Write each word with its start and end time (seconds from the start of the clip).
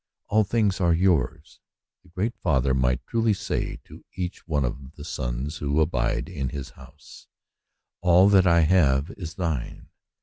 "All 0.29 0.43
things 0.43 0.81
are 0.81 0.95
yours." 0.95 1.59
The 2.01 2.09
great 2.09 2.35
Father 2.35 2.73
might 2.73 3.05
truly 3.05 3.33
say 3.33 3.77
to 3.83 4.03
each 4.15 4.47
one 4.47 4.65
of 4.65 4.95
the 4.95 5.05
sons 5.05 5.57
who 5.57 5.79
abide 5.79 6.27
in 6.27 6.49
his 6.49 6.71
house, 6.71 7.27
"All 8.01 8.27
that 8.29 8.47
I 8.47 8.61
have 8.61 9.11
is 9.11 9.35
thine.' 9.35 9.89